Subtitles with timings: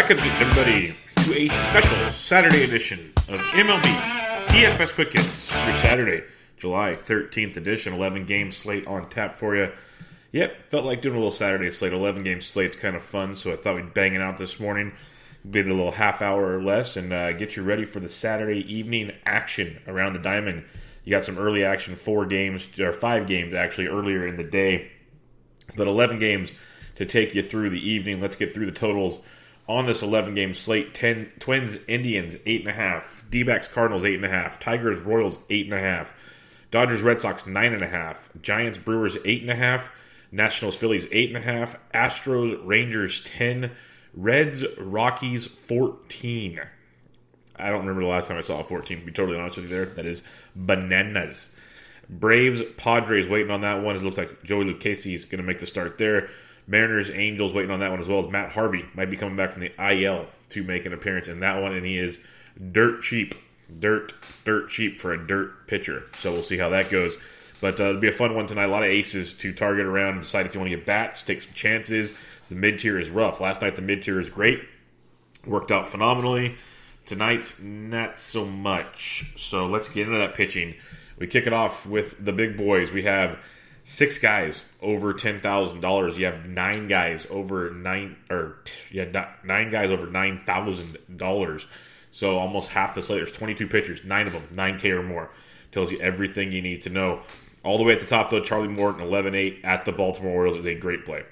[0.00, 3.82] welcome everybody, to a special Saturday edition of MLB
[4.48, 6.24] DFS Quick Hits for Saturday,
[6.56, 7.92] July 13th edition.
[7.92, 9.70] 11 game slate on tap for you.
[10.32, 11.92] Yep, felt like doing a little Saturday slate.
[11.92, 14.94] 11 game slate's kind of fun, so I thought we'd bang it out this morning.
[15.48, 18.60] Did a little half hour or less and uh, get you ready for the Saturday
[18.72, 20.64] evening action around the diamond.
[21.04, 24.92] You got some early action, four games, or five games actually, earlier in the day.
[25.76, 26.52] But 11 games
[26.96, 28.22] to take you through the evening.
[28.22, 29.20] Let's get through the totals
[29.70, 33.30] on this 11 game slate 10 Twins, Indians, 8.5.
[33.30, 34.58] D backs, Cardinals, 8.5.
[34.58, 36.12] Tigers, Royals, 8.5.
[36.72, 38.42] Dodgers, Red Sox, 9.5.
[38.42, 39.88] Giants, Brewers, 8.5.
[40.32, 41.78] Nationals, Phillies, 8.5.
[41.94, 43.70] Astros, Rangers, 10.
[44.12, 46.60] Reds, Rockies, 14.
[47.54, 49.66] I don't remember the last time I saw a 14, to be totally honest with
[49.66, 49.86] you there.
[49.86, 50.24] That is
[50.56, 51.54] bananas.
[52.08, 53.94] Braves, Padres waiting on that one.
[53.94, 56.30] It looks like Joey Lucchesi is going to make the start there.
[56.70, 59.50] Mariners, Angels waiting on that one as well as Matt Harvey might be coming back
[59.50, 62.20] from the IL to make an appearance in that one, and he is
[62.70, 63.34] dirt cheap,
[63.80, 66.04] dirt, dirt cheap for a dirt pitcher.
[66.16, 67.16] So we'll see how that goes.
[67.60, 68.66] But uh, it'll be a fun one tonight.
[68.66, 71.24] A lot of aces to target around and decide if you want to get bats,
[71.24, 72.12] take some chances.
[72.48, 73.40] The mid tier is rough.
[73.40, 74.62] Last night the mid tier is great,
[75.44, 76.54] worked out phenomenally.
[77.04, 79.24] Tonight, not so much.
[79.36, 80.76] So let's get into that pitching.
[81.18, 82.92] We kick it off with the big boys.
[82.92, 83.38] We have
[83.90, 86.16] six guys over ten thousand dollars.
[86.16, 88.58] You have nine guys over nine, or
[88.90, 91.66] yeah, nine guys over nine thousand dollars.
[92.12, 93.20] So almost half the slate.
[93.20, 95.30] There's 22 pitchers, nine of them, 9K or more.
[95.70, 97.22] Tells you everything you need to know.
[97.62, 100.66] All the way at the top, though, Charlie Morton, 11-8 at the Baltimore Orioles is
[100.66, 101.22] a great play.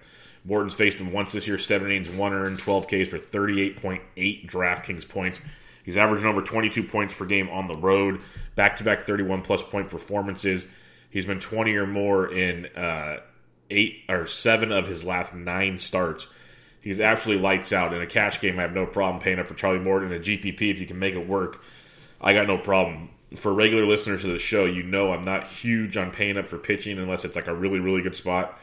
[0.44, 5.08] Morton's faced him once this year, seven innings, one earned, 12 Ks for 38.8 DraftKings
[5.08, 5.40] points.
[5.82, 8.20] He's averaging over 22 points per game on the road,
[8.54, 10.64] back-to-back 31 plus point performances.
[11.10, 13.20] He's been 20 or more in uh,
[13.70, 16.26] eight or seven of his last nine starts.
[16.80, 17.92] He's absolutely lights out.
[17.92, 20.12] In a cash game, I have no problem paying up for Charlie Morton.
[20.12, 21.60] In a GPP, if you can make it work,
[22.20, 23.10] I got no problem.
[23.36, 26.56] For regular listeners to the show, you know I'm not huge on paying up for
[26.56, 28.58] pitching unless it's like a really, really good spot.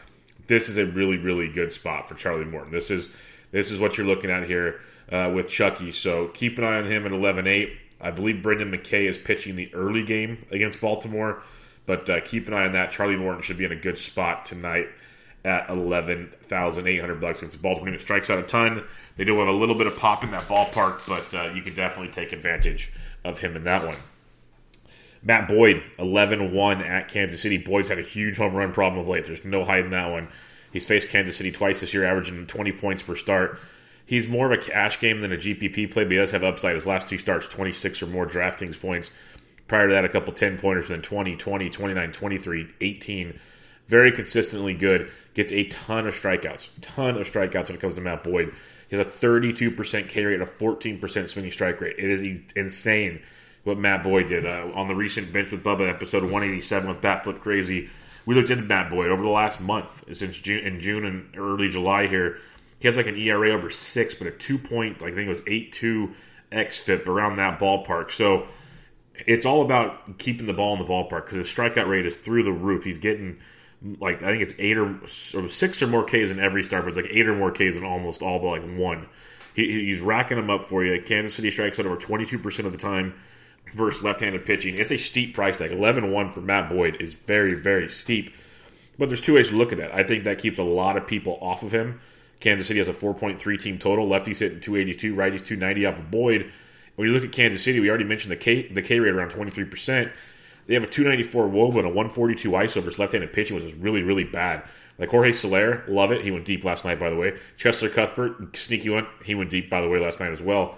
[0.47, 2.71] This is a really, really good spot for Charlie Morton.
[2.71, 3.09] This is
[3.51, 4.81] this is what you're looking at here
[5.11, 5.91] uh, with Chucky.
[5.91, 7.75] So keep an eye on him at 11-8.
[8.01, 11.41] I believe Brendan McKay is pitching the early game against Baltimore.
[11.85, 12.91] But uh, keep an eye on that.
[12.91, 14.87] Charlie Morton should be in a good spot tonight
[15.43, 17.93] at eleven thousand eight hundred bucks against Baltimore.
[17.93, 18.83] It strikes out a ton.
[19.17, 21.75] They do have a little bit of pop in that ballpark, but uh, you can
[21.75, 22.91] definitely take advantage
[23.23, 23.95] of him in that one.
[25.23, 27.57] Matt Boyd, 11-1 at Kansas City.
[27.57, 29.25] Boyd's had a huge home run problem of late.
[29.25, 30.27] There's no hiding that one.
[30.71, 33.59] He's faced Kansas City twice this year, averaging 20 points per start.
[34.05, 36.75] He's more of a cash game than a GPP play, but he does have upside.
[36.75, 39.09] His last two starts, 26 or more DraftKings points.
[39.67, 43.39] Prior to that, a couple 10 pointers, then 20, 20, 29, 23, 18.
[43.87, 45.11] Very consistently good.
[45.33, 46.69] Gets a ton of strikeouts.
[46.81, 48.53] Ton of strikeouts when it comes to Matt Boyd.
[48.89, 51.95] He has a 32% K rate and a 14% swinging strike rate.
[51.97, 52.23] It is
[52.55, 53.21] insane
[53.63, 54.45] what Matt Boyd did.
[54.45, 57.89] Uh, on the recent Bench with Bubba episode 187 with Bat Flip Crazy,
[58.25, 61.69] we looked into Matt Boyd over the last month, since June, in June and early
[61.69, 62.37] July here.
[62.79, 65.29] He has like an ERA over six, but a two point, like I think it
[65.29, 66.13] was 8 2
[66.51, 68.11] XFIP around that ballpark.
[68.11, 68.47] So
[69.25, 72.43] it's all about keeping the ball in the ballpark because his strikeout rate is through
[72.43, 72.83] the roof.
[72.83, 73.39] He's getting
[73.99, 76.89] like I think it's eight or, or six or more Ks in every start, but
[76.89, 79.07] it's like eight or more Ks in almost all but like one.
[79.53, 81.01] He, he's racking them up for you.
[81.01, 83.13] Kansas City strikes out over twenty two percent of the time
[83.73, 84.77] versus left-handed pitching.
[84.77, 85.71] It's a steep price tag.
[85.71, 88.33] 11-1 for Matt Boyd is very very steep.
[88.97, 89.93] But there's two ways to look at that.
[89.93, 91.99] I think that keeps a lot of people off of him.
[92.39, 94.07] Kansas City has a 4.3 team total.
[94.07, 96.51] Lefties hitting 282, righties 290 off of Boyd.
[96.95, 99.29] When you look at Kansas City, we already mentioned the K the K rate around
[99.29, 100.11] twenty three percent.
[100.67, 104.01] They have a 294 WOBA and a 142 ISO versus left-handed pitching, which is really,
[104.01, 104.63] really bad.
[104.97, 106.21] Like Jorge Soler, love it.
[106.21, 107.37] He went deep last night, by the way.
[107.57, 109.05] Cheslor Cuthbert, sneaky one.
[109.23, 110.77] He went deep, by the way, last night as well.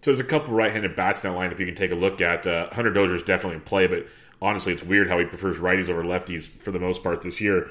[0.00, 2.46] So there's a couple right-handed bats in that lineup you can take a look at.
[2.46, 4.06] Uh, Hunter Dozier is definitely in play, but
[4.40, 7.68] honestly, it's weird how he prefers righties over lefties for the most part this year.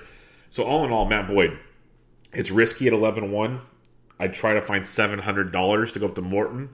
[0.50, 1.58] So all in all, Matt Boyd,
[2.34, 3.62] it's risky at 11-1.
[4.20, 6.70] I'd try to find $700 to go up to Morton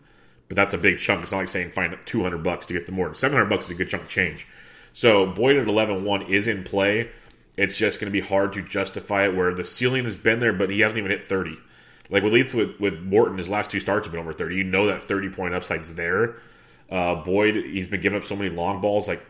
[0.51, 1.23] but that's a big chunk.
[1.23, 3.15] It's not like saying find 200 bucks to get the Morton.
[3.15, 4.45] 700 bucks is a good chunk of change.
[4.91, 7.09] So Boyd at 11-1 is in play.
[7.55, 10.51] It's just going to be hard to justify it where the ceiling has been there,
[10.51, 11.57] but he hasn't even hit 30.
[12.09, 14.57] Like with Leith, with, with Morton, his last two starts have been over 30.
[14.57, 16.35] You know that 30 point upside's there.
[16.89, 19.07] Uh, Boyd, he's been giving up so many long balls.
[19.07, 19.25] Like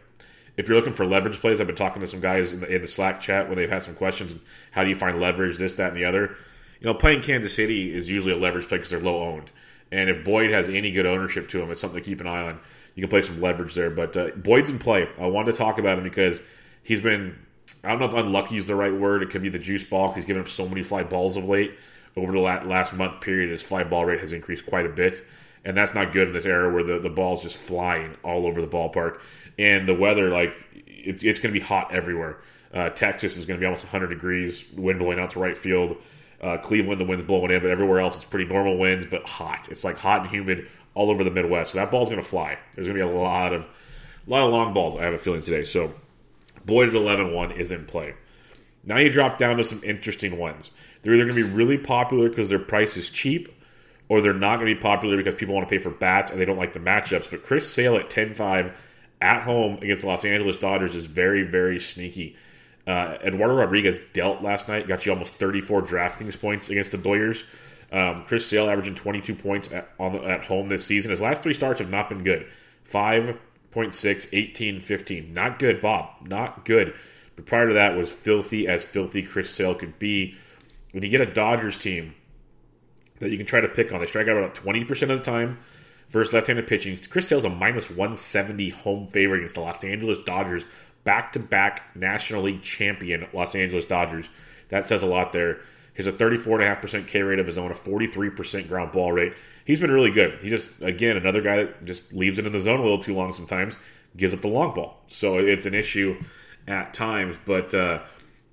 [0.57, 2.81] if you're looking for leverage plays, I've been talking to some guys in the, in
[2.81, 4.33] the Slack chat where they've had some questions.
[4.71, 5.59] How do you find leverage?
[5.59, 6.35] This, that, and the other.
[6.79, 9.51] You know, playing Kansas City is usually a leverage play because they're low owned.
[9.91, 12.47] And if Boyd has any good ownership to him, it's something to keep an eye
[12.47, 12.59] on.
[12.95, 13.89] You can play some leverage there.
[13.89, 15.07] But uh, Boyd's in play.
[15.19, 16.41] I wanted to talk about him because
[16.83, 17.37] he's been,
[17.83, 19.23] I don't know if unlucky is the right word.
[19.23, 21.73] It could be the juice ball he's given up so many fly balls of late.
[22.15, 25.25] over the last month period, his fly ball rate has increased quite a bit.
[25.63, 28.61] And that's not good in this era where the, the ball's just flying all over
[28.61, 29.19] the ballpark.
[29.59, 30.53] And the weather, like,
[30.87, 32.37] it's, it's going to be hot everywhere.
[32.73, 35.97] Uh, Texas is going to be almost 100 degrees, wind blowing out to right field.
[36.41, 39.69] Uh, Cleveland, the wind's blowing in, but everywhere else it's pretty normal winds, but hot.
[39.69, 41.71] It's like hot and humid all over the Midwest.
[41.71, 42.57] So that ball's going to fly.
[42.73, 44.95] There's going to be a lot of a lot of long balls.
[44.95, 45.63] I have a feeling today.
[45.63, 45.93] So
[46.65, 48.13] Boyd at 11-1 is in play.
[48.83, 50.71] Now you drop down to some interesting ones.
[51.01, 53.49] They're either going to be really popular because their price is cheap,
[54.09, 56.39] or they're not going to be popular because people want to pay for bats and
[56.39, 57.29] they don't like the matchups.
[57.29, 58.73] But Chris Sale at 10-5
[59.21, 62.35] at home against the Los Angeles Dodgers is very, very sneaky.
[62.87, 67.43] Uh, Eduardo Rodriguez dealt last night, got you almost 34 DraftKings points against the Doyers.
[67.91, 71.11] Um, Chris Sale averaging 22 points at, on the, at home this season.
[71.11, 72.47] His last three starts have not been good.
[72.89, 75.33] 5.6, 18, 15.
[75.33, 76.27] Not good, Bob.
[76.27, 76.93] Not good.
[77.35, 80.35] But prior to that was filthy as filthy Chris Sale could be.
[80.91, 82.15] When you get a Dodgers team
[83.19, 85.59] that you can try to pick on, they strike out about 20% of the time
[86.09, 86.97] versus left-handed pitching.
[87.09, 90.65] Chris Sale's a minus 170 home favorite against the Los Angeles Dodgers
[91.03, 94.29] back to back National League champion Los Angeles Dodgers.
[94.69, 95.59] That says a lot there.
[95.93, 99.33] He's a 34.5% K rate of his own, a 43% ground ball rate.
[99.65, 100.41] He's been really good.
[100.41, 103.13] He just, again, another guy that just leaves it in the zone a little too
[103.13, 103.75] long sometimes,
[104.15, 105.01] gives up the long ball.
[105.07, 106.17] So it's an issue
[106.67, 107.35] at times.
[107.45, 107.99] But uh,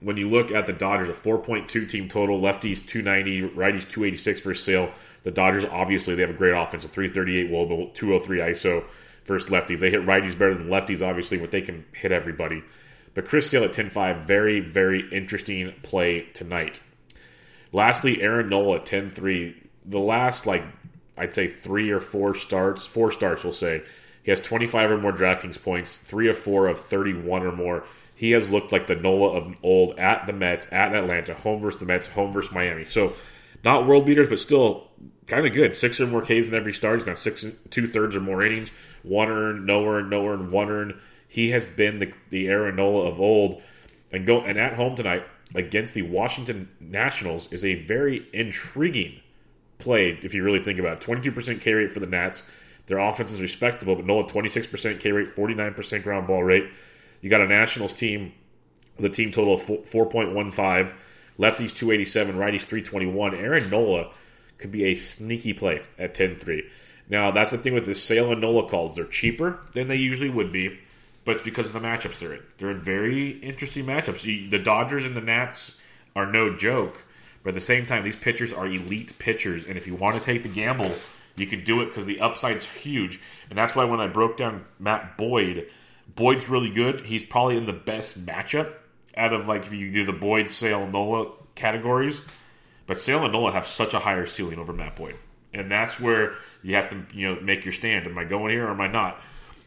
[0.00, 4.54] when you look at the Dodgers, a 4.2 team total, lefties 290, righties 286 for
[4.54, 4.90] Sale.
[5.22, 8.84] The Dodgers, obviously, they have a great offense, a 338 Woba, 203 ISO
[9.28, 9.78] versus lefties.
[9.78, 12.64] They hit righties better than lefties, obviously, but they can hit everybody.
[13.14, 16.80] But Chris Sale at 10 5, very, very interesting play tonight.
[17.72, 19.62] Lastly, Aaron Nola at 10 3.
[19.86, 20.64] The last, like,
[21.16, 23.82] I'd say three or four starts, four starts, we'll say.
[24.22, 27.84] He has 25 or more DraftKings points, three or four of 31 or more.
[28.14, 31.80] He has looked like the Nola of old at the Mets, at Atlanta, home versus
[31.80, 32.84] the Mets, home versus Miami.
[32.84, 33.14] So,
[33.64, 34.88] not world beaters, but still
[35.26, 35.74] kind of good.
[35.76, 36.98] Six or more Ks in every start.
[36.98, 38.70] He's got six, two thirds or more innings
[39.02, 40.94] one earned, no earned, no earned, one earned.
[41.28, 43.62] He has been the the Aaron Nola of old,
[44.12, 45.24] and go and at home tonight
[45.54, 49.20] against the Washington Nationals is a very intriguing
[49.78, 51.00] play if you really think about it.
[51.00, 52.44] Twenty two percent K rate for the Nats.
[52.86, 56.26] Their offense is respectable, but Nola twenty six percent K rate, forty nine percent ground
[56.26, 56.68] ball rate.
[57.20, 58.32] You got a Nationals team
[58.96, 60.94] with a team total of four point one five.
[61.38, 63.34] Lefties 287, righties 321.
[63.34, 64.10] Aaron Nola
[64.58, 66.64] could be a sneaky play at 10 3.
[67.08, 68.96] Now, that's the thing with the Sale and Nola calls.
[68.96, 70.78] They're cheaper than they usually would be,
[71.24, 72.42] but it's because of the matchups they're in.
[72.58, 74.50] They're in very interesting matchups.
[74.50, 75.78] The Dodgers and the Nats
[76.14, 76.98] are no joke,
[77.42, 80.22] but at the same time, these pitchers are elite pitchers, and if you want to
[80.22, 80.92] take the gamble,
[81.36, 83.20] you can do it because the upside's huge.
[83.48, 85.70] And that's why when I broke down Matt Boyd,
[86.14, 87.06] Boyd's really good.
[87.06, 88.72] He's probably in the best matchup
[89.18, 92.22] out of like if you do the Boyd, Sale, Nola categories.
[92.86, 95.16] But Sale and Nola have such a higher ceiling over Matt Boyd.
[95.52, 98.06] And that's where you have to you know make your stand.
[98.06, 99.20] Am I going here or am I not?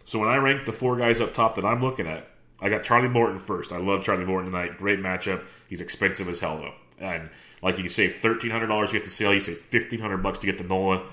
[0.05, 2.27] So when I rank the four guys up top that I'm looking at,
[2.59, 3.71] I got Charlie Morton first.
[3.71, 4.77] I love Charlie Morton tonight.
[4.77, 5.43] Great matchup.
[5.69, 7.29] He's expensive as hell though, and
[7.61, 9.33] like you can save thirteen hundred dollars to get the Sale.
[9.33, 11.03] You save fifteen hundred bucks to get the Nola.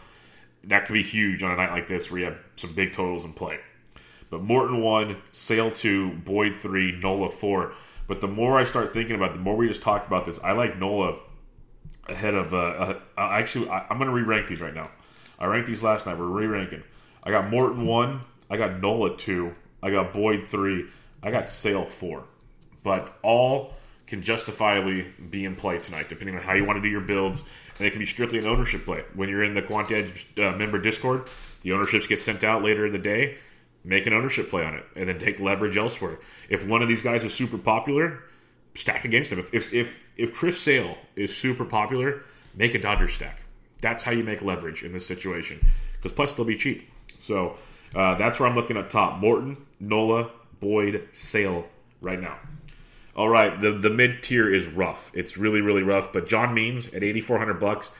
[0.64, 3.24] That could be huge on a night like this where you have some big totals
[3.24, 3.58] in play.
[4.30, 7.74] But Morton one, Sale two, Boyd three, Nola four.
[8.08, 10.40] But the more I start thinking about, it, the more we just talked about this.
[10.42, 11.18] I like Nola
[12.08, 12.52] ahead of.
[12.52, 14.90] Uh, uh, actually, I, I'm going to re-rank these right now.
[15.38, 16.18] I ranked these last night.
[16.18, 16.82] We're re-ranking.
[17.22, 18.22] I got Morton one.
[18.50, 19.54] I got Nola two.
[19.82, 20.86] I got Boyd three.
[21.22, 22.24] I got Sale four.
[22.82, 23.74] But all
[24.06, 27.44] can justifiably be in play tonight, depending on how you want to do your builds.
[27.76, 29.04] And it can be strictly an ownership play.
[29.14, 31.28] When you're in the Quant Edge uh, member Discord,
[31.60, 33.36] the ownerships get sent out later in the day.
[33.84, 36.18] Make an ownership play on it, and then take leverage elsewhere.
[36.48, 38.22] If one of these guys is super popular,
[38.74, 39.38] stack against him.
[39.38, 42.22] If if if, if Chris Sale is super popular,
[42.54, 43.40] make a Dodger stack.
[43.80, 45.64] That's how you make leverage in this situation.
[45.96, 46.90] Because plus they'll be cheap.
[47.18, 47.56] So
[47.94, 49.18] uh, that's where I'm looking at top.
[49.18, 50.30] Morton, Nola,
[50.60, 51.66] Boyd, Sale
[52.00, 52.38] right now.
[53.16, 55.10] All right, the the mid tier is rough.
[55.14, 56.12] It's really really rough.
[56.12, 57.90] But John Means at 8,400 bucks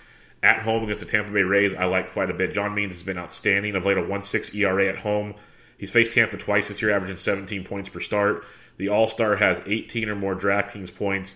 [0.43, 2.53] at home against the Tampa Bay Rays, I like quite a bit.
[2.53, 5.35] John Means has been outstanding of late, a 1.6 ERA at home.
[5.79, 8.45] He's faced Tampa twice this year, averaging 17 points per start.
[8.77, 11.35] The All Star has 18 or more DraftKings points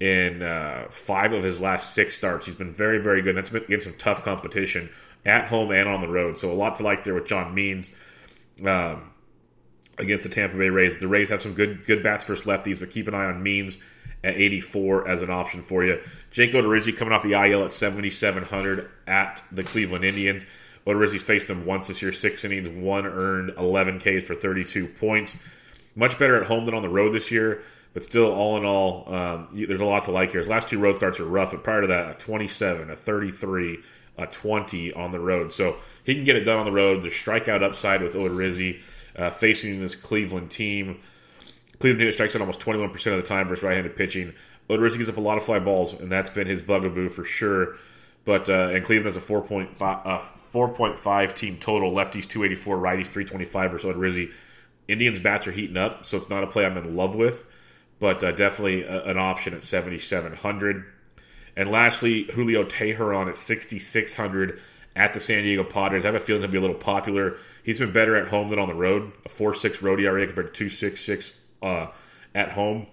[0.00, 2.46] in uh, five of his last six starts.
[2.46, 3.36] He's been very, very good.
[3.36, 4.90] That's been against some tough competition
[5.24, 6.38] at home and on the road.
[6.38, 7.90] So a lot to like there with John Means
[8.64, 9.10] um,
[9.98, 10.98] against the Tampa Bay Rays.
[10.98, 13.78] The Rays have some good good bats versus lefties, but keep an eye on Means
[14.22, 16.00] at 84 as an option for you.
[16.30, 20.44] Jake Odorizzi coming off the IL at 7,700 at the Cleveland Indians.
[20.86, 25.36] Odorizzi's faced them once this year, six innings, one earned, 11 Ks for 32 points.
[25.96, 27.62] Much better at home than on the road this year
[27.92, 30.40] But still, all in all, um, there's a lot to like here.
[30.40, 33.78] His last two road starts are rough, but prior to that, a 27, a 33,
[34.18, 35.52] a 20 on the road.
[35.52, 37.02] So he can get it done on the road.
[37.02, 38.80] The strikeout upside with Odorizzi
[39.16, 41.00] uh, facing this Cleveland team.
[41.78, 44.34] Cleveland strikes out almost 21% of the time versus right-handed pitching.
[44.68, 47.76] Odorizzi gives up a lot of fly balls, and that's been his bugaboo for sure.
[48.24, 51.92] But uh, and Cleveland has a 4.5 uh, 4.5 team total.
[51.92, 54.32] Lefties 284, righties 325 versus Odorizzi.
[54.86, 57.46] Indians bats are heating up, so it's not a play I'm in love with,
[57.98, 60.84] but uh, definitely a, an option at 7,700.
[61.56, 64.60] And lastly, Julio Teheran at 6,600
[64.96, 66.04] at the San Diego Padres.
[66.04, 67.38] I have a feeling he'll be a little popular.
[67.62, 69.12] He's been better at home than on the road.
[69.24, 71.90] A 4.6 road ERA compared to 2.66 uh,
[72.34, 72.86] at home.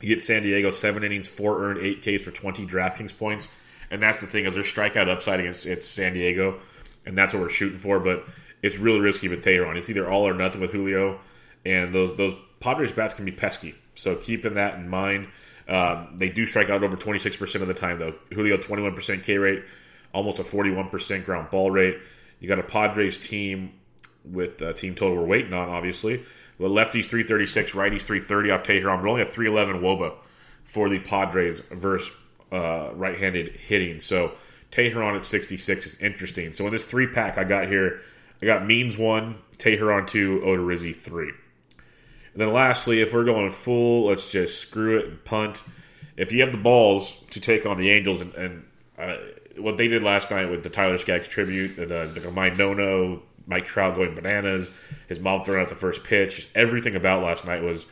[0.00, 3.48] You get San Diego seven innings, four earned, eight Ks for 20 DraftKings points.
[3.90, 6.60] And that's the thing is their strikeout upside against it's San Diego,
[7.04, 7.98] and that's what we're shooting for.
[7.98, 8.24] But
[8.62, 9.76] it's really risky with Teheran.
[9.76, 11.20] It's either all or nothing with Julio,
[11.64, 13.74] and those those Padres bats can be pesky.
[13.94, 15.28] So keeping that in mind.
[15.68, 18.14] Um, they do strike out over 26% of the time, though.
[18.32, 19.62] Julio, 21% K rate,
[20.12, 21.96] almost a 41% ground ball rate.
[22.40, 23.72] You got a Padres team
[24.24, 26.24] with a team total we're waiting on, obviously.
[26.58, 30.14] The lefties 336, righties 330 off Teheran, but only a 311 Woba
[30.64, 32.10] for the Padres versus
[32.52, 34.00] uh, right-handed hitting.
[34.00, 34.32] So
[34.72, 36.52] Teheran at 66 is interesting.
[36.52, 38.00] So in this three pack I got here,
[38.42, 41.32] I got Means one, Teheran two, Odorizzi three.
[42.32, 45.62] And then lastly, if we're going full, let's just screw it and punt.
[46.16, 48.64] If you have the balls to take on the Angels and, and
[48.98, 49.16] uh,
[49.58, 52.72] what they did last night with the Tyler Skaggs tribute, the, the, the My No
[52.72, 54.70] No, Mike Trout going bananas,
[55.08, 57.84] his mom throwing out the first pitch, everything about last night was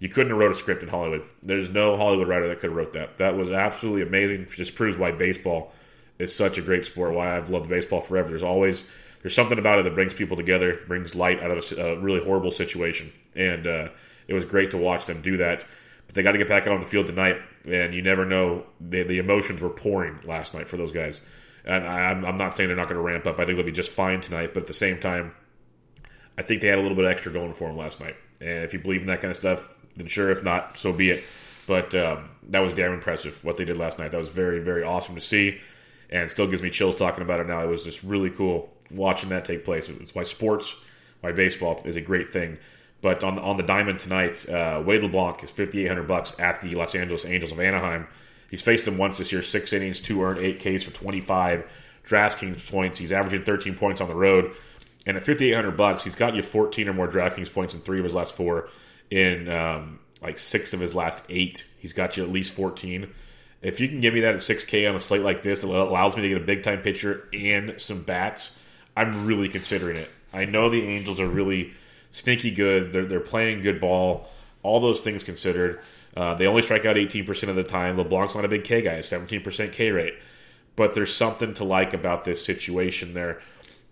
[0.00, 1.22] you couldn't have wrote a script in Hollywood.
[1.42, 3.18] There's no Hollywood writer that could have wrote that.
[3.18, 4.42] That was absolutely amazing.
[4.42, 5.72] It just proves why baseball
[6.18, 7.14] is such a great sport.
[7.14, 8.28] Why I've loved baseball forever.
[8.28, 8.84] There's always
[9.22, 12.50] there's something about it that brings people together, brings light out of a, really horrible
[12.50, 13.88] situation, and uh,
[14.28, 15.64] it was great to watch them do that.
[16.06, 17.36] But they got to get back out on the field tonight,
[17.66, 18.64] and you never know.
[18.80, 21.20] The, the emotions were pouring last night for those guys,
[21.64, 23.38] and I'm, I'm not saying they're not going to ramp up.
[23.40, 25.34] I think they'll be just fine tonight, but at the same time,
[26.38, 28.16] I think they had a little bit of extra going for them last night.
[28.40, 30.30] And if you believe in that kind of stuff, then sure.
[30.30, 31.24] If not, so be it.
[31.66, 34.12] But um, that was damn impressive what they did last night.
[34.12, 35.60] That was very, very awesome to see,
[36.08, 37.62] and still gives me chills talking about it now.
[37.62, 39.90] It was just really cool watching that take place.
[39.90, 40.74] It's why sports,
[41.20, 42.56] why baseball is a great thing.
[43.02, 46.34] But on the, on the diamond tonight, uh, Wade LeBlanc is fifty eight hundred bucks
[46.38, 48.06] at the Los Angeles Angels of Anaheim.
[48.50, 51.64] He's faced them once this year, six innings, two earned, eight Ks for twenty five
[52.06, 52.96] DraftKings points.
[52.96, 54.52] He's averaging thirteen points on the road,
[55.06, 57.80] and at fifty eight hundred bucks, he's gotten you fourteen or more DraftKings points in
[57.80, 58.70] three of his last four.
[59.10, 63.12] In um, like six of his last eight, he's got you at least fourteen.
[63.60, 65.68] If you can give me that at six K on a slate like this, it
[65.68, 68.52] allows me to get a big time pitcher and some bats
[68.98, 70.10] I'm really considering it.
[70.32, 71.72] I know the Angels are really
[72.10, 72.92] sneaky good.
[72.92, 74.28] They're, they're playing good ball.
[74.64, 75.80] All those things considered.
[76.16, 77.96] Uh, they only strike out 18% of the time.
[77.96, 80.14] LeBlanc's not a big K guy, 17% K rate.
[80.74, 83.40] But there's something to like about this situation there.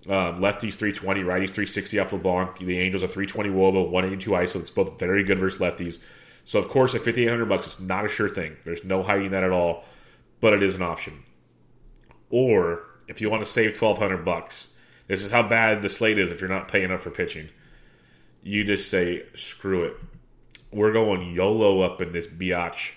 [0.08, 2.58] Um, lefties 320, righties 360 off LeBlanc.
[2.58, 4.60] The Angels are 320 Woba, 182 ISO.
[4.60, 5.98] It's both very good versus lefties.
[6.44, 8.56] So of course at 5800 bucks, it's not a sure thing.
[8.64, 9.84] There's no hiding that at all,
[10.40, 11.25] but it is an option.
[12.30, 14.68] Or if you want to save 1200 bucks,
[15.08, 17.48] this is how bad the slate is if you're not paying up for pitching.
[18.44, 19.96] You just say, screw it.
[20.70, 22.92] We're going YOLO up in this biatch.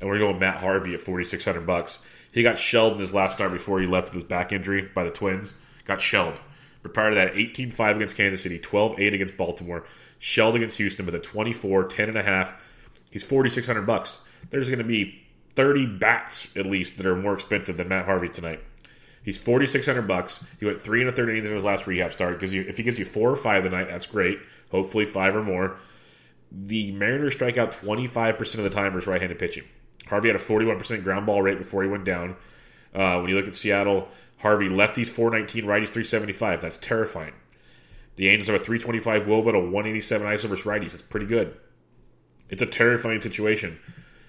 [0.00, 1.98] And we're going Matt Harvey at 4600 bucks.
[2.30, 5.04] He got shelled in his last start before he left with his back injury by
[5.04, 5.52] the Twins.
[5.86, 6.38] Got shelled.
[6.82, 9.86] But prior to that, 18 5 against Kansas City, 12 8 against Baltimore,
[10.18, 12.54] shelled against Houston with a 24 10 and a half.
[13.10, 14.18] He's 4600 bucks.
[14.50, 15.22] There's going to be
[15.54, 18.60] 30 bats at least that are more expensive than Matt Harvey tonight.
[19.26, 20.38] He's forty six hundred bucks.
[20.60, 22.34] He went three and a third innings in his last rehab start.
[22.38, 24.38] Because if he gives you four or five tonight, that's great.
[24.70, 25.78] Hopefully five or more.
[26.52, 29.64] The Mariners strike out twenty five percent of the time versus right handed pitching.
[30.06, 32.36] Harvey had a forty one percent ground ball rate before he went down.
[32.94, 34.06] Uh, when you look at Seattle,
[34.38, 36.60] Harvey lefties four nineteen, righties three seventy five.
[36.60, 37.32] That's terrifying.
[38.16, 40.92] The Angels have a three twenty five WOBA, a one eighty seven ISO versus righties.
[40.92, 41.56] That's pretty good.
[42.48, 43.78] It's a terrifying situation.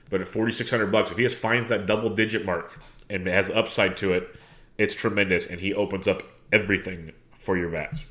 [0.09, 2.71] But at forty six hundred bucks, if he just finds that double digit mark
[3.09, 4.35] and has upside to it,
[4.77, 8.05] it's tremendous, and he opens up everything for your bats.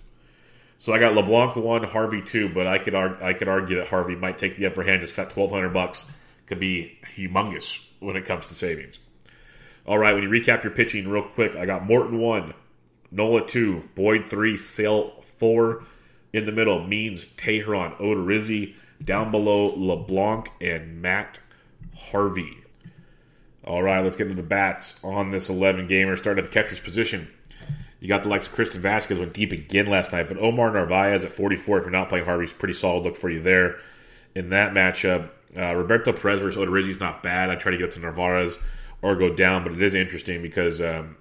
[0.79, 3.89] So I got LeBlanc one, Harvey two, but I could argue, I could argue that
[3.89, 5.01] Harvey might take the upper hand.
[5.01, 6.05] Just got twelve hundred bucks,
[6.45, 8.99] could be humongous when it comes to savings.
[9.87, 12.55] All right, when you recap your pitching real quick, I got Morton one,
[13.11, 15.85] Nola two, Boyd three, Sale four.
[16.33, 18.75] In the middle Means Teheran, Odorizzi.
[19.03, 21.39] Down below LeBlanc and Matt
[21.95, 22.57] Harvey.
[23.65, 26.17] All right, let's get into the bats on this 11 gamer.
[26.17, 27.29] Start at the catcher's position.
[28.01, 31.25] You got the likes of Christian Vazquez went deep again last night, but Omar Narvaez
[31.25, 33.79] at 44, if you're not playing Harvey's pretty solid look for you there.
[34.35, 37.49] In that matchup, Uh, Roberto Perez versus Odorizzi is not bad.
[37.49, 38.59] I try to go to Narvaez
[39.03, 41.17] or go down, but it is interesting because um,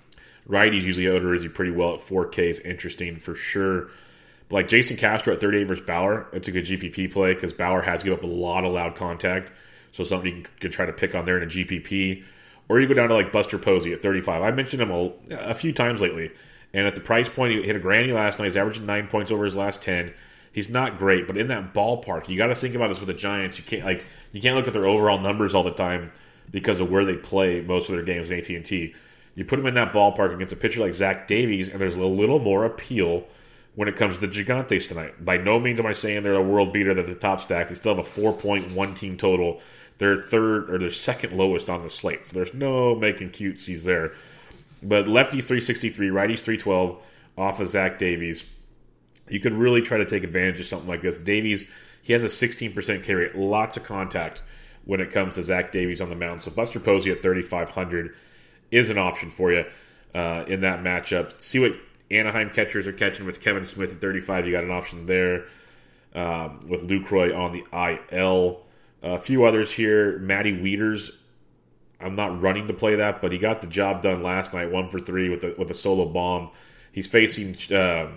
[0.47, 3.89] righties usually Odorizzi pretty well at 4K is interesting for sure.
[4.49, 7.81] But like Jason Castro at 38 versus Bauer, it's a good GPP play because Bauer
[7.81, 9.51] has given up a lot of loud contact.
[9.91, 12.23] So something somebody can try to pick on there in a GPP.
[12.67, 14.41] Or you go down to like Buster Posey at 35.
[14.41, 16.31] I mentioned him a, a few times lately.
[16.73, 18.45] And at the price point, he hit a granny last night.
[18.45, 20.13] He's averaging nine points over his last 10.
[20.51, 23.13] He's not great, but in that ballpark, you got to think about this with the
[23.13, 23.57] Giants.
[23.57, 26.11] You can't like you can't look at their overall numbers all the time
[26.51, 28.93] because of where they play most of their games in AT and T.
[29.35, 32.03] You put them in that ballpark against a pitcher like Zach Davies, and there's a
[32.03, 33.25] little more appeal
[33.75, 35.23] when it comes to the Gigantes tonight.
[35.23, 36.93] By no means am I saying they're a world beater.
[36.93, 37.69] They're the top stack.
[37.69, 39.59] They still have a 4.1 team total.
[39.97, 42.25] They're third or they're second lowest on the slate.
[42.25, 44.13] So there's no making cutesies there.
[44.81, 47.01] But lefties 363, righties 312
[47.37, 48.45] off of Zach Davies.
[49.27, 51.19] You could really try to take advantage of something like this.
[51.19, 51.63] Davies,
[52.01, 54.41] he has a 16% K rate, lots of contact
[54.85, 56.41] when it comes to Zach Davies on the mound.
[56.41, 58.15] So Buster Posey at 3,500
[58.71, 59.65] is an option for you
[60.13, 61.39] uh, in that matchup.
[61.41, 61.75] See what
[62.11, 64.45] Anaheim catchers are catching with Kevan Smith at 35.
[64.45, 65.45] You got an option there
[66.13, 68.61] um, with Lucroy on the IL.
[69.03, 70.17] A few others here.
[70.19, 71.11] Matty Wieters.
[71.99, 74.89] I'm not running to play that, but he got the job done last night, one
[74.89, 76.51] for three with a, with a solo bomb.
[76.91, 78.09] He's facing uh,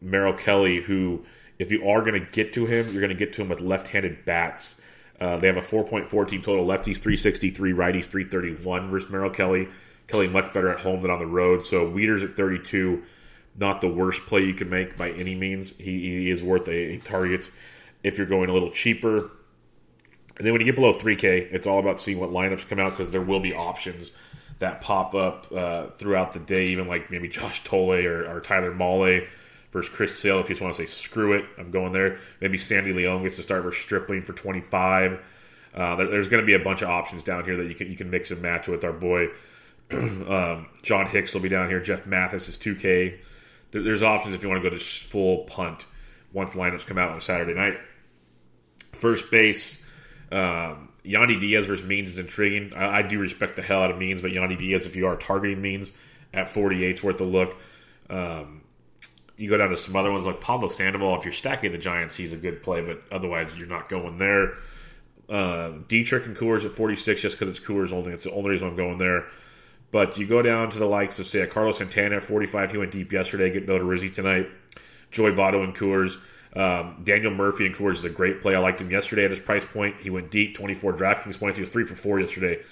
[0.00, 1.24] Merrill Kelly, who,
[1.58, 3.60] if you are going to get to him, you're going to get to him with
[3.60, 4.80] left-handed bats.
[5.20, 6.66] Uh, they have a 4.4 team total.
[6.66, 9.68] Lefties 363, righties 331 versus Merrill Kelly.
[10.06, 11.64] Kelly much better at home than on the road.
[11.64, 13.02] So Wieters at 32,
[13.58, 15.72] not the worst play you can make by any means.
[15.78, 17.50] He, he is worth a, a, target
[18.02, 19.30] if you're going a little cheaper.
[20.36, 22.90] And then when you get below 3K, it's all about seeing what lineups come out
[22.90, 24.10] because there will be options
[24.58, 28.72] that pop up uh, throughout the day, even like maybe Josh Thole or, or Tyler
[28.72, 29.26] Mahle
[29.74, 30.40] versus Chris Sale.
[30.40, 32.20] If you just want to say screw it, I'm going there.
[32.40, 35.20] Maybe Sandy Leon gets to start versus Stripling for 25.
[35.74, 37.90] Uh, there, there's going to be a bunch of options down here that you can
[37.90, 39.28] you can mix and match with our boy
[39.90, 41.80] um, John Hicks will be down here.
[41.80, 43.18] Jeff Mathis is 2K.
[43.70, 45.86] There, there's options if you want to go to full punt
[46.32, 47.78] once lineups come out on Saturday night.
[48.92, 49.82] First base,
[50.32, 52.72] um, Yandy Diaz versus Means is intriguing.
[52.74, 55.16] I, I, do respect the hell out of Means, but Yandy Diaz, if you are
[55.16, 55.92] targeting Means
[56.32, 57.56] at 48, is worth a look.
[58.08, 58.62] Um,
[59.36, 61.16] you go down to some other ones like Pablo Sandoval.
[61.16, 64.58] If you're stacking the Giants, he's a good play, but otherwise, you're not going there.
[65.28, 68.12] Uh, Dietrich and Coors at 46 just because it's Coors only.
[68.12, 69.26] It's the only reason I'm going there.
[69.90, 72.72] But you go down to the likes of, say, Carlos Santana at 45.
[72.72, 73.50] He went deep yesterday.
[73.50, 74.48] Get Bill Rizzi tonight.
[75.10, 76.16] Joey Votto and Coors.
[76.56, 78.54] Um, Daniel Murphy and Coors is a great play.
[78.54, 79.96] I liked him yesterday at his price point.
[80.00, 81.56] He went deep, 24 DraftKings points.
[81.56, 82.62] He was three for four yesterday.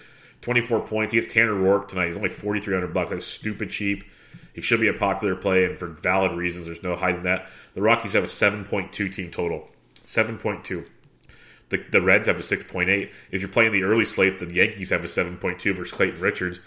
[0.43, 1.13] 24 points.
[1.13, 2.09] He gets Tanner Roark tonight.
[2.09, 3.11] He's only 4,300 bucks.
[3.11, 4.05] That's stupid cheap.
[4.53, 6.67] He should be a popular play, and for valid reasons.
[6.67, 7.49] There's no hiding that.
[7.75, 9.69] The Rockies have a 7.2 team total.
[10.05, 10.87] 7.2.
[11.71, 13.11] The, the Reds have a 6.8.
[13.31, 16.61] If you're playing the early slate, the Yankees have a 7.2 versus Clayton Richards.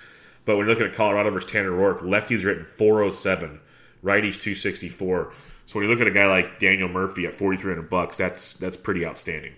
[0.45, 3.59] But when you're looking at Colorado versus Tanner Roark, lefties are hitting 407,
[4.03, 5.33] righties 264.
[5.67, 8.77] So when you look at a guy like Daniel Murphy at 4,300 bucks, that's that's
[8.77, 9.53] pretty outstanding.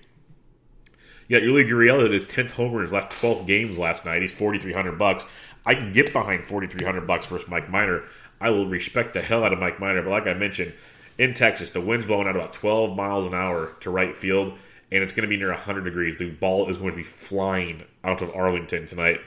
[1.27, 4.21] Yeah, Yuli Gurriel hit his 10th homer in his last 12 games last night.
[4.21, 5.25] He's 4,300 bucks.
[5.67, 8.06] I can get behind 4,300 bucks versus Mike Minor.
[8.39, 10.01] I will respect the hell out of Mike Minor.
[10.01, 10.73] But like I mentioned,
[11.17, 14.58] in Texas, the wind's blowing out about 12 miles an hour to right field,
[14.93, 16.15] and it's going to be near 100 degrees.
[16.15, 19.19] The ball is going to be flying out of Arlington tonight.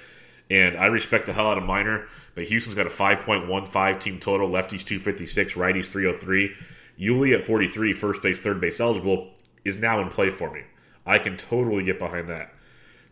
[0.49, 4.49] And I respect the hell out of Minor, but Houston's got a 5.15 team total.
[4.49, 6.55] Lefties 256, righties 303.
[6.99, 10.63] Yuli at 43, first base, third base eligible, is now in play for me.
[11.05, 12.55] I can totally get behind that.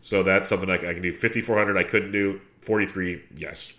[0.01, 1.11] So that's something I can do.
[1.11, 2.41] 5,400, I couldn't do.
[2.61, 3.73] 43, yes.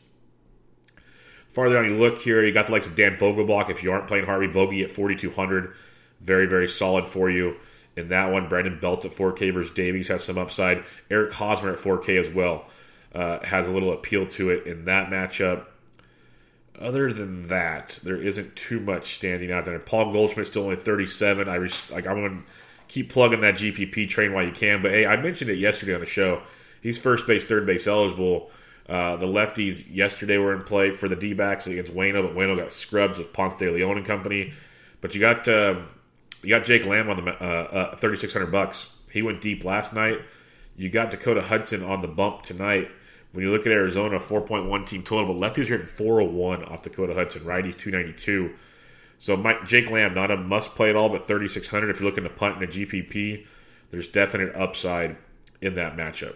[1.49, 3.71] Farther down you look here, you got the likes of Dan Vogelbach.
[3.71, 5.75] If you aren't playing Harvey Vogie at 4,200,
[6.21, 7.57] very, very solid for you
[7.97, 8.49] in that one.
[8.49, 10.85] Brandon Belt at 4K versus Davies has some upside.
[11.11, 12.67] Eric Hosmer at 4K as well
[13.15, 15.67] uh, has a little appeal to it in that matchup.
[16.79, 19.79] Other than that, there isn't too much standing out there.
[19.79, 21.49] Paul Goldschmidt still only 37.
[21.49, 22.45] I res- like I'm going to
[22.89, 24.81] keep plugging that GPP train while you can.
[24.81, 26.43] But hey, I mentioned it yesterday on the show.
[26.81, 28.51] He's first base, third base eligible.
[28.91, 32.57] Uh, the lefties yesterday were in play for the D backs against Waino, but Waino
[32.57, 34.53] got scrubs with Ponce de Leon and company.
[35.01, 35.83] But you got uh,
[36.43, 38.89] you got Jake Lamb on the uh, uh, 3600 bucks.
[39.13, 40.21] He went deep last night.
[40.77, 42.91] You got Dakota Hudson on the bump tonight.
[43.31, 47.15] When you look at Arizona, 4.1 team total, but lefties are hitting 401 off Dakota
[47.15, 48.53] Hudson, righties 292.
[49.19, 52.25] So Mike, Jake Lamb, not a must play at all, but 3,600 if you're looking
[52.25, 53.47] to punt in a GPP.
[53.93, 55.17] There's definite upside
[55.61, 56.35] in that matchup.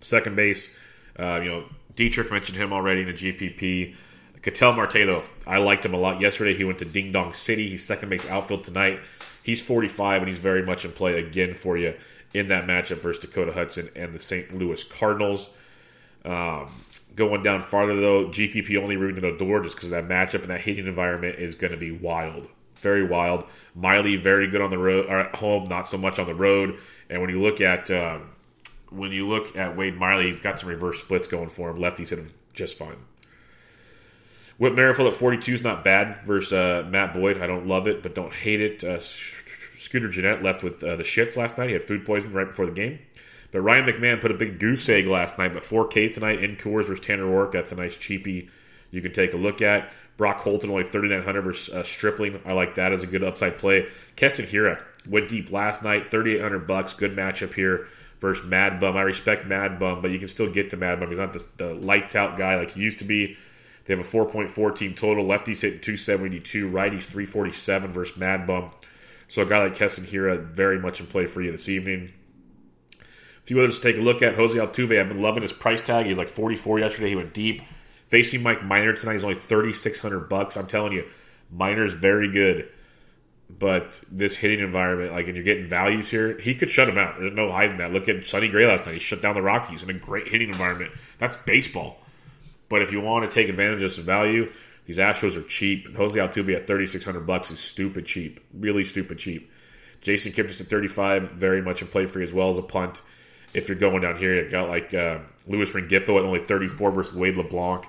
[0.00, 0.74] Second base,
[1.18, 3.94] uh, you know, Dietrich mentioned him already in the GPP.
[4.42, 6.54] Ketel Marte, though, I liked him a lot yesterday.
[6.54, 7.68] He went to Ding Dong City.
[7.68, 9.00] He's second base outfield tonight.
[9.42, 11.94] He's 45, and he's very much in play again for you
[12.34, 14.56] in that matchup versus Dakota Hudson and the St.
[14.56, 15.50] Louis Cardinals.
[16.24, 20.50] Um, going down farther though, GPP only ringing the door just because that matchup and
[20.50, 23.44] that hitting environment is going to be wild, very wild.
[23.74, 26.78] Miley very good on the road or at home, not so much on the road.
[27.08, 28.30] And when you look at um,
[28.90, 31.78] when you look at Wade Miley, he's got some reverse splits going for him.
[31.78, 32.96] Lefties hit him just fine.
[34.58, 37.40] Whit Merrifield at 42 is not bad versus uh, Matt Boyd.
[37.40, 38.82] I don't love it, but don't hate it.
[38.82, 41.68] Uh, Scooter Gennett left with uh, the shits last night.
[41.68, 42.98] He had food poisoning right before the game.
[43.52, 46.86] But Ryan McMahon put a big goose egg last night, but 4K tonight in Coors
[46.86, 47.52] versus Tanner Roark.
[47.52, 48.50] That's a nice cheapie
[48.90, 49.92] you can take a look at.
[50.16, 52.40] Brock Holton only 3,900 versus uh, Stripling.
[52.44, 53.86] I like that as a good upside play.
[54.16, 56.92] Keston Hiura went deep last night, 3,800 bucks.
[56.92, 57.86] Good matchup here
[58.20, 58.96] versus Mad Bum.
[58.96, 61.08] I respect Mad Bum, but you can still get to Mad Bum.
[61.08, 63.36] He's not the, the lights out guy like he used to be.
[63.84, 65.24] They have a 4.4 team total.
[65.24, 68.70] Lefties hitting 272, righties 347 versus Mad Bum.
[69.28, 72.12] So a guy like Keston Hiura very much in play for you this evening.
[72.94, 74.34] A few others to take a look at.
[74.34, 76.06] Jose Altuve, I've been loving his price tag.
[76.06, 77.10] He's like 44 yesterday.
[77.10, 77.62] He went deep.
[78.08, 80.56] Facing Mike Minor tonight, he's only 3,600 bucks.
[80.56, 81.06] I'm telling you,
[81.50, 82.68] Minor's very good.
[83.50, 87.18] But this hitting environment, like, and you're getting values here, he could shut him out.
[87.18, 87.92] There's no hiding that.
[87.92, 88.94] Look at Sonny Gray last night.
[88.94, 90.92] He shut down the Rockies in a great hitting environment.
[91.18, 91.98] That's baseball.
[92.68, 94.52] But if you want to take advantage of some value,
[94.84, 95.94] these Astros are cheap.
[95.96, 98.40] Jose Altuve at 3600 bucks is stupid cheap.
[98.52, 99.50] Really stupid cheap.
[100.00, 103.02] Jason Kipnis at 35, very much in play for you as well as a punt.
[103.54, 107.14] If you're going down here, you got like uh, Luis Rengifo at only 34 versus
[107.14, 107.84] Wade LeBlanc.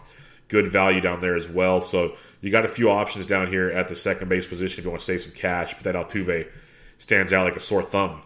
[0.48, 1.80] Good value down there as well.
[1.82, 4.92] So you got a few options down here at the second base position if you
[4.92, 5.74] want to save some cash.
[5.74, 6.48] But that Altuve
[6.98, 8.22] stands out like a sore thumb.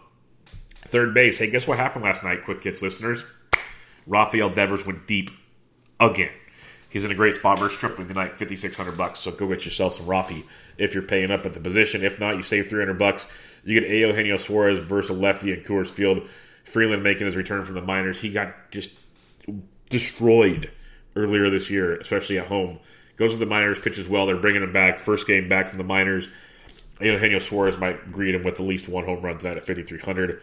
[0.86, 1.38] Third base.
[1.38, 3.24] Hey, guess what happened last night, Quick Hits listeners?
[4.06, 5.30] Rafael Devers went deep
[5.98, 6.30] again.
[6.90, 9.18] He's in a great spot versus Stripling tonight, fifty six hundred bucks.
[9.18, 10.44] So go get yourself some Rafi
[10.78, 12.04] if you're paying up at the position.
[12.04, 13.26] If not, you save three hundred bucks.
[13.64, 16.28] You get Eugenio Suarez versus a lefty at Coors Field.
[16.62, 18.20] Freeland making his return from the minors.
[18.20, 18.92] He got just
[19.90, 20.70] destroyed
[21.16, 22.78] earlier this year, especially at home.
[23.16, 24.26] Goes to the minors, pitches well.
[24.26, 24.98] They're bringing him back.
[24.98, 26.28] First game back from the minors.
[27.00, 30.40] Eugenio Suarez might greet him with at least one home run tonight at 5,300.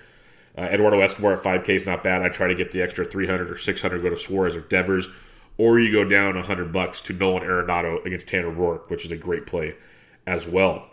[0.58, 2.22] Uh, Eduardo Escobar at 5K is not bad.
[2.22, 5.08] I try to get the extra 300 or 600 go to Suarez or Devers
[5.62, 9.16] or you go down 100 bucks to Nolan Arenado against Tanner Roark, which is a
[9.16, 9.76] great play
[10.26, 10.90] as well.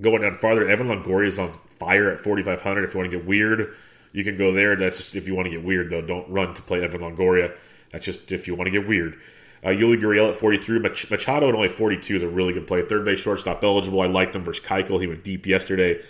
[0.00, 2.84] Going down farther, Evan Longoria is on fire at 4,500.
[2.84, 3.74] If you want to get weird,
[4.12, 4.76] you can go there.
[4.76, 6.00] That's just if you want to get weird, though.
[6.00, 7.56] Don't run to play Evan Longoria.
[7.90, 9.18] That's just if you want to get weird.
[9.62, 10.78] Uh, Yuli Gurriel at 43.
[10.78, 12.82] Mach- Machado at only 42 is a really good play.
[12.82, 14.00] Third base shortstop eligible.
[14.00, 15.00] I liked him versus Keuchel.
[15.00, 16.00] He went deep yesterday.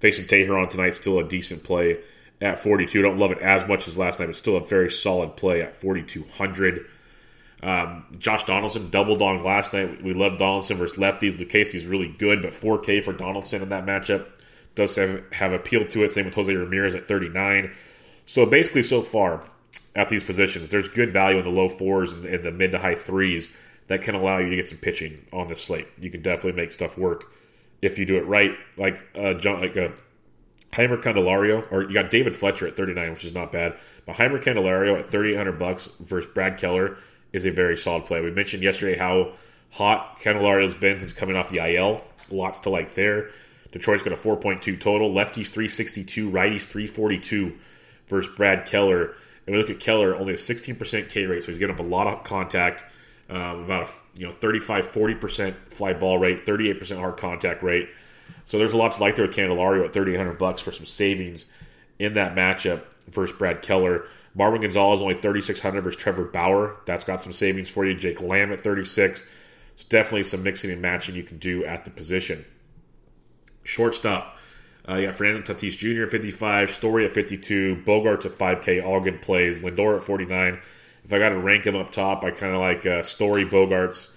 [0.00, 1.98] Facing Teheran tonight, still a decent play
[2.40, 3.02] at 42.
[3.02, 5.74] Don't love it as much as last night, but still a very solid play at
[5.74, 6.86] 4,200.
[7.62, 10.02] Um, Josh Donaldson doubled on last night.
[10.02, 11.38] We love Donaldson versus lefties.
[11.38, 14.26] Lucchesi's really good, but 4K for Donaldson in that matchup
[14.74, 16.10] does have, have appeal to it.
[16.10, 17.72] Same with Jose Ramirez at 39.
[18.26, 19.42] So basically, so far
[19.94, 22.78] at these positions, there's good value in the low fours and, and the mid to
[22.78, 23.50] high threes
[23.88, 25.88] that can allow you to get some pitching on this slate.
[25.98, 27.32] You can definitely make stuff work
[27.82, 28.52] if you do it right.
[28.76, 29.88] Like uh, John, like uh,
[30.72, 33.76] Jeimer Candelario, or you got David Fletcher at 39, which is not bad.
[34.06, 36.98] But Jeimer Candelario at 3,800 bucks versus Brad Keller
[37.32, 38.20] is a very solid play.
[38.20, 39.32] We mentioned yesterday how
[39.70, 42.04] hot Candelario's been since coming off the IL.
[42.30, 43.30] Lots to like there.
[43.72, 45.10] Detroit's got a 4.2 total.
[45.10, 47.56] Lefties 362, righties 342
[48.08, 49.14] versus Brad Keller.
[49.48, 51.82] And we look at Keller, only a 16% K rate, so he's getting up a
[51.82, 52.84] lot of contact.
[53.30, 57.90] Um, about a you know 35 40% fly ball rate 38% hard contact rate
[58.46, 61.44] so there's a lot to like there with Candelario at 3800 bucks for some savings
[61.98, 64.06] in that matchup versus Brad Keller.
[64.34, 66.76] Marwin Gonzalez only 3600 versus Trevor Bauer.
[66.86, 67.94] That's got some savings for you.
[67.94, 69.22] Jake Lamb at 36.
[69.74, 72.46] It's definitely some mixing and matching you can do at the position.
[73.64, 74.37] Shortstop.
[74.88, 76.04] Uh, you got Fernando Tatis Jr.
[76.04, 79.58] at 55, Story at 52, Bogaerts at 5K, all good plays.
[79.58, 80.60] Lindor at 49.
[81.04, 84.08] If I got to rank them up top, I kind of like uh, Story, Bogaerts,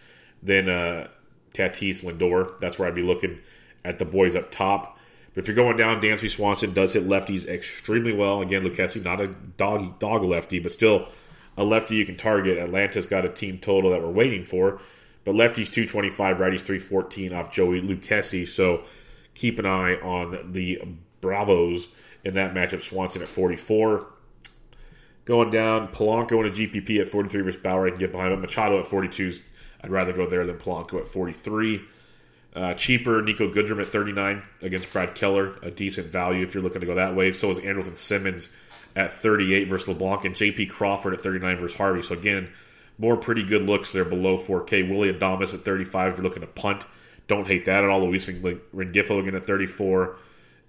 [0.41, 1.07] then uh,
[1.53, 2.57] Tatis, Lindor.
[2.59, 3.39] That's where I'd be looking
[3.83, 4.97] at the boys up top.
[5.33, 8.41] But if you're going down, Dansby Swanson does hit lefties extremely well.
[8.41, 11.07] Again, Lucchesi, not a dog dog lefty, but still
[11.57, 12.57] a lefty you can target.
[12.57, 14.81] Atlanta's got a team total that we're waiting for.
[15.23, 18.47] But lefties 225, righties 314 off Joey Lucchesi.
[18.47, 18.83] So
[19.33, 20.81] keep an eye on the
[21.21, 21.87] Bravos
[22.23, 22.81] in that matchup.
[22.81, 24.07] Swanson at 44.
[25.25, 27.87] Going down, Polanco and a GPP at 43 versus Bauer.
[27.87, 28.41] I can get behind him.
[28.41, 29.39] Machado at 42.
[29.83, 31.81] I'd rather go there than Polanco at 43.
[32.53, 36.81] Uh, cheaper, Nico Goodrum at 39 against Brad Keller, a decent value if you're looking
[36.81, 37.31] to go that way.
[37.31, 38.49] So is Andrelton Simmons
[38.95, 42.01] at 38 versus LeBlanc, and JP Crawford at 39 versus Harvey.
[42.01, 42.49] So again,
[42.97, 44.89] more pretty good looks there below 4K.
[44.89, 46.85] Willy Adames at 35 if you're looking to punt.
[47.27, 48.01] Don't hate that at all.
[48.01, 50.17] Luis Rengifo again at 34.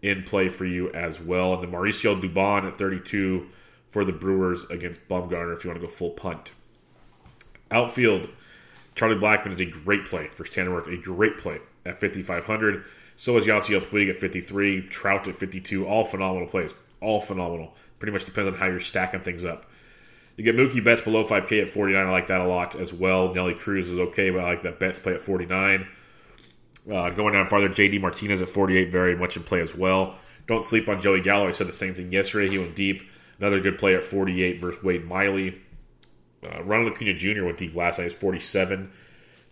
[0.03, 1.55] in play for you as well.
[1.55, 3.49] And then Mauricio Dubon at 32
[3.91, 6.53] for the Brewers against Bumgarner if you want to go full punt.
[7.71, 8.29] Outfield,
[8.95, 12.85] Charlie Blackmon is a great play for Roark, a great play at 5,500.
[13.17, 15.87] So is Yasiel Puig at 53, Trout at 52.
[15.87, 16.75] All phenomenal plays.
[17.01, 17.75] All phenomenal.
[17.99, 19.67] Pretty much depends on how you're stacking things up.
[20.37, 22.07] You get Mookie Betts below 5K at 49.
[22.07, 23.33] I like that a lot as well.
[23.33, 25.87] Nelly Cruz is okay, but I like that Betts play at 49.
[26.91, 30.17] Uh, going down farther, JD Martinez at 48, very much in play as well.
[30.47, 31.49] Don't sleep on Joey Gallo.
[31.49, 32.51] I said the same thing yesterday.
[32.51, 33.03] He went deep.
[33.39, 35.61] Another good play at 48 versus Wade Miley.
[36.45, 37.45] Uh, Ronald Acuna Jr.
[37.45, 38.05] went deep last night.
[38.05, 38.91] He's 47.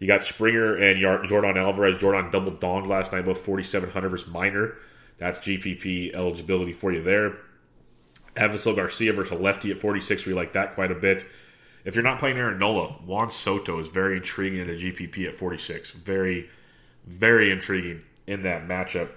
[0.01, 2.01] You got Springer and Yordan Alvarez.
[2.01, 4.77] Yordan double donged last night, both 4,700 versus Minor.
[5.19, 7.37] That's GPP eligibility for you there.
[8.35, 10.25] Avisail Garcia versus a lefty at 46.
[10.25, 11.27] We like that quite a bit.
[11.85, 15.35] If you're not playing Aaron Nola, Juan Soto is very intriguing in a GPP at
[15.35, 15.93] 46.
[15.93, 16.49] Very,
[17.07, 19.09] very intriguing in that matchup.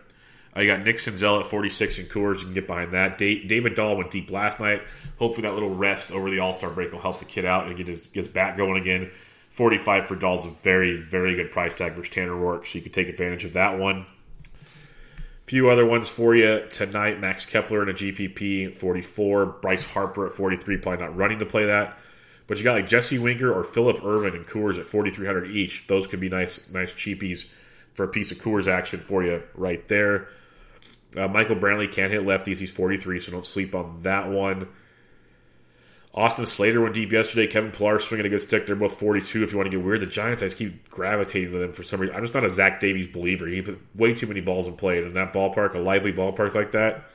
[0.55, 2.39] Uh, I got Nick Senzel at 46 and Coors.
[2.39, 3.17] You can get behind that.
[3.17, 4.81] David Dahl went deep last night.
[5.17, 7.75] Hopefully, that little rest over the All Star break will help the kid out and
[7.75, 9.11] get his, his bat going again.
[9.49, 12.91] 45 for Dahl's a very, very good price tag versus Tanner Roark, so you can
[12.91, 14.05] take advantage of that one.
[14.47, 17.19] A few other ones for you tonight.
[17.19, 19.45] Max Kepler in a GPP 44.
[19.45, 20.77] Bryce Harper at 43.
[20.77, 21.97] Probably not running to play that.
[22.47, 25.85] But you got like Jesse Winker or Phillip Ervin and Coors at 4,300 each.
[25.87, 27.45] Those could be nice, nice cheapies
[27.93, 30.29] for a piece of Coors action for you right there.
[31.15, 32.57] Uh, Michael Brantley can't hit lefties.
[32.57, 34.67] He's 43, so don't sleep on that one.
[36.15, 37.47] Austin Slater went deep yesterday.
[37.47, 38.67] Kevin Pillar swinging a good stick.
[38.67, 39.99] They're both 42 if you want to get weird.
[39.99, 42.15] The Giants, I just keep gravitating to them for some reason.
[42.15, 43.47] I'm just not a Zach Davies believer.
[43.47, 44.99] He put way too many balls in play.
[44.99, 47.05] And in that ballpark, a lively ballpark like that,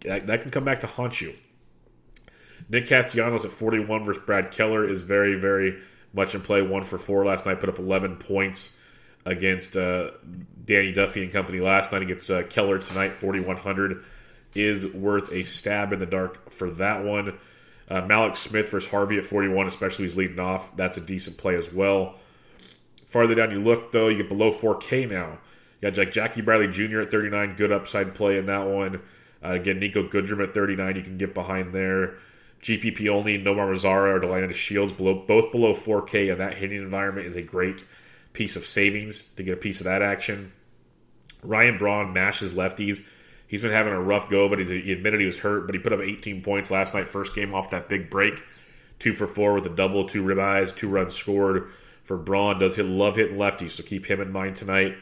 [0.00, 1.34] that, that can come back to haunt you.
[2.68, 5.80] Nick Castellanos at 41 versus Brad Keller is very, very
[6.12, 6.60] much in play.
[6.60, 8.76] One for four last night, put up 11 points
[9.24, 10.10] against uh,
[10.64, 12.02] Danny Duffy and company last night.
[12.02, 14.04] Against uh, Keller tonight, 4,100
[14.54, 17.38] is worth a stab in the dark for that one.
[17.88, 20.74] Uh, Mallex Smith versus Harvey at 41, especially he's leading off.
[20.76, 22.16] That's a decent play as well.
[23.06, 25.38] Farther down you look, though, you get below 4K now.
[25.80, 27.00] You got like Jackie Bradley Jr.
[27.00, 29.02] at 39, good upside play in that one.
[29.44, 32.14] Uh, again, Nico Goodrum at 39, you can get behind there.
[32.62, 37.26] GPP only, Nomar Mazara or Delino Shields, below, both below 4K, and that hitting environment
[37.26, 37.84] is a great
[38.34, 40.52] piece of savings to get a piece of that action.
[41.42, 43.02] Ryan Braun mashes lefties
[43.54, 45.66] He's been having a rough go, but he admitted he was hurt.
[45.66, 48.42] But he put up 18 points last night, first game off that big break.
[48.98, 51.70] Two for four with a double, two ribeyes, two runs scored
[52.02, 52.58] for Braun.
[52.58, 54.96] Does hit love hitting lefties, so keep him in mind tonight.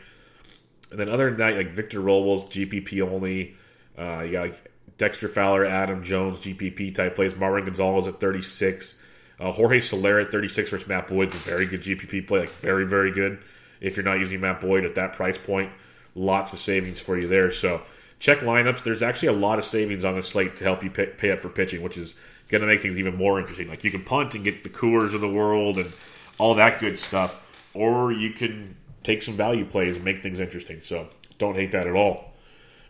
[0.91, 3.57] And then other than that, like Victor Robles, GPP only.
[3.97, 7.33] Uh, you got like Dexter Fowler, Adam Jones, GPP type plays.
[7.33, 9.01] Marwin Gonzalez at 36.
[9.41, 12.87] Uh, Jorge Soler at 36 versus Matt Boyd's a very good GPP play, like very,
[12.87, 13.39] very good.
[13.81, 15.73] If you're not using Matt Boyd at that price point,
[16.15, 17.51] lots of savings for you there.
[17.51, 17.83] So
[18.19, 18.83] check lineups.
[18.83, 21.41] There's actually a lot of savings on the slate to help you pay, pay up
[21.41, 22.15] for pitching, which is
[22.49, 23.69] going to make things even more interesting.
[23.69, 25.93] Like you can punt and get the Coors of the world and
[26.39, 27.43] all that good stuff,
[27.75, 30.81] or you can take some value plays and make things interesting.
[30.81, 32.33] So don't hate that at all.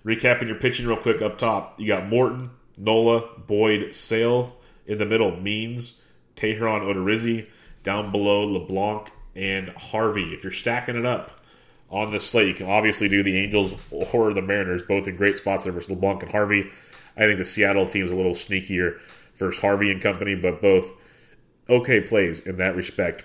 [0.05, 4.57] Recapping your pitching real quick up top, you got Morton, Nola, Boyd, Sale.
[4.85, 6.02] In the middle, Means,
[6.43, 7.47] Teheran Odorizzi.
[7.85, 10.35] Down below, LeBlanc and Harvey.
[10.35, 11.43] If you're stacking it up,
[11.93, 12.49] on the slate.
[12.49, 15.91] You can obviously do the Angels or the Mariners, both in great spots there versus
[15.91, 16.71] LeBlanc and Harvey.
[17.17, 18.99] I think the Seattle team is a little sneakier
[19.35, 20.95] versus Harvey and company, but both
[21.69, 23.25] okay plays in that respect.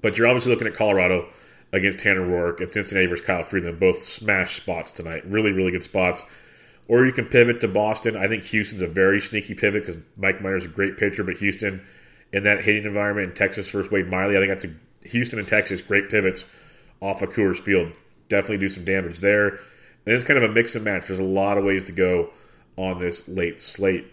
[0.00, 1.28] But you're obviously looking at Colorado
[1.72, 5.26] against Tanner Roark and Cincinnati versus Kyle Freeland, both smash spots tonight.
[5.26, 6.22] Really, really good spots.
[6.88, 8.16] Or you can pivot to Boston.
[8.16, 11.82] I think Houston's a very sneaky pivot because Mike Minor's a great pitcher, but Houston
[12.32, 15.46] in that hitting environment in Texas versus Wade Miley, I think that's a Houston and
[15.46, 16.44] Texas great pivots
[17.00, 17.92] off of Coors Field.
[18.28, 19.48] Definitely do some damage there.
[20.06, 21.06] And it's kind of a mix and match.
[21.06, 22.30] There's a lot of ways to go
[22.76, 24.06] on this late slate.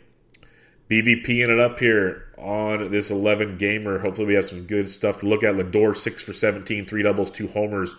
[0.89, 3.99] BVP in it up here on this 11 gamer.
[3.99, 5.55] Hopefully, we have some good stuff to look at.
[5.55, 7.95] Lindor, 6 for 17, three doubles, two homers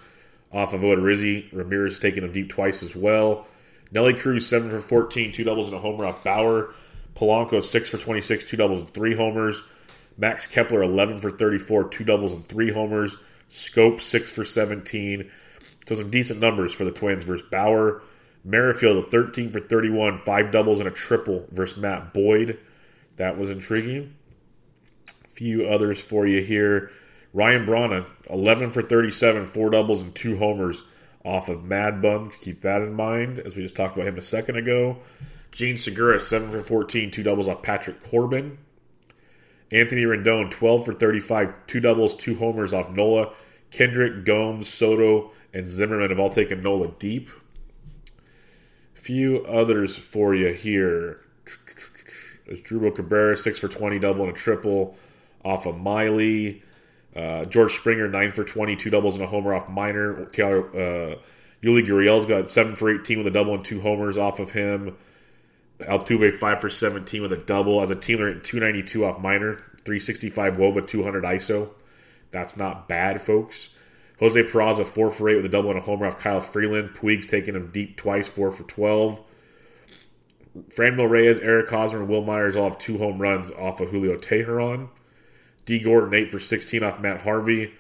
[0.53, 1.51] off of Odorizzi.
[1.53, 3.47] Ramirez taking him deep twice as well.
[3.93, 6.75] Nelly Cruz, 7 for 14, two doubles and a homer off Bauer.
[7.15, 9.63] Polanco, 6 for 26, two doubles and three homers.
[10.17, 13.17] Max Kepler, 11 for 34, two doubles and three homers.
[13.49, 15.31] Scope, 6 for 17.
[15.87, 18.03] So some decent numbers for the Twins versus Bauer.
[18.45, 22.59] Merrifield, 13 for 31, five doubles and a triple versus Matt Boyd.
[23.17, 24.15] That was intriguing.
[25.25, 26.91] A few others for you here.
[27.33, 30.83] Ryan Braun, 11 for 37, four doubles and two homers
[31.25, 32.31] off of Mad Bum.
[32.41, 34.99] Keep that in mind, as we just talked about him a second ago.
[35.53, 38.59] Jean Segura, 7 for 14, two doubles off Patrick Corbin.
[39.73, 43.33] Anthony Rendon, 12 for 35, two doubles, two homers off Nola.
[43.71, 47.31] Kendrick, Gomes, Soto, and Zimmerman have all taken Nola deep.
[48.93, 51.23] few others for you here.
[52.47, 54.97] There's Asdrubal Cabrera, 6 for 20, double and a triple
[55.45, 56.63] off of Miley.
[57.17, 60.27] Uh, George Springer, 9 for 20, two doubles and a homer off Minor.
[60.27, 61.17] Taylor uh,
[61.63, 64.97] Yuli Gurriel's got 7 for 18 with a double and two homers off of him.
[65.83, 67.83] Altuve, 5 for 17 with a double.
[67.83, 71.71] As a team, they're at 292 off Minor, 365 Woba, 200 ISO.
[72.31, 73.71] That's not bad, folks.
[74.19, 76.95] Jose Peraza, 4 for 8 with a double and a homer off Kyle Freeland.
[76.95, 79.21] Puig's taking him deep twice, 4 for 12.
[80.69, 84.17] Franmil Reyes, Eric Hosmer, and Wil Myers all have two home runs off of Julio
[84.17, 84.89] Teheran.
[85.65, 87.73] Dee Gordon, 8 for 16 off Matt Harvey.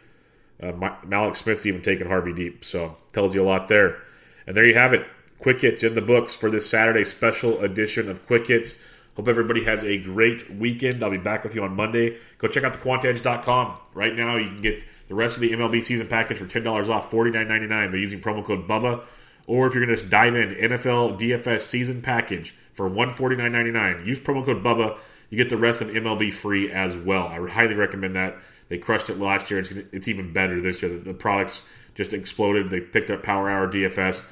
[0.62, 3.99] Uh, Mallex Smith's even taking Harvey deep, so tells you a lot there.
[4.47, 5.07] And there you have it.
[5.42, 8.76] Quick Hits in the books for this Saturday special edition of Quick Hits.
[9.16, 11.02] Hope everybody has a great weekend.
[11.02, 12.16] I'll be back with you on Monday.
[12.38, 13.76] Go check out thequantedge.com.
[13.92, 17.11] Right now, you can get the rest of the MLB season package for $10 off,
[17.11, 19.05] $49.99 by using promo code BUBBA.
[19.48, 24.07] Or if you're going to dive in, NFL DFS season package for $149.99.
[24.07, 24.96] Use promo code BUBBA.
[25.31, 27.26] You get the rest of MLB free as well.
[27.26, 28.37] I highly recommend that.
[28.68, 29.59] They crushed it last year.
[29.59, 30.92] It's, it's even better this year.
[30.92, 31.62] The, the products
[31.96, 32.70] just exploded.
[32.70, 34.22] They picked up Power Hour DFS.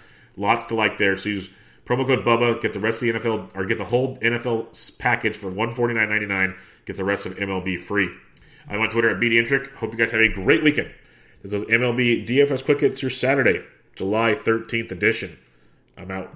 [0.40, 1.16] Lots to like there.
[1.16, 1.50] So use
[1.84, 2.62] promo code BUBBA.
[2.62, 6.56] Get the rest of the NFL, or get the whole NFL package for $149.99.
[6.86, 8.08] Get the rest of MLB free.
[8.66, 9.74] I'm on Twitter at BDintric.
[9.74, 10.90] Hope you guys have a great weekend.
[11.42, 13.62] This is MLB DFS Quick Hits your Saturday,
[13.94, 15.38] July 13th edition.
[15.98, 16.34] I'm out.